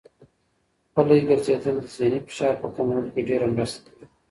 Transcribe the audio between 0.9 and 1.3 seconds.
پلي